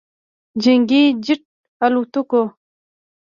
جنګي 0.63 1.03
جت 1.25 1.43
الوتکو 1.85 2.41